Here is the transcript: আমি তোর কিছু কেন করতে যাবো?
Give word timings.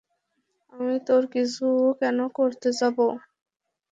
আমি 0.73 0.95
তোর 1.07 1.23
কিছু 1.33 1.65
কেন 1.99 2.17
করতে 2.37 2.69
যাবো? 2.79 3.07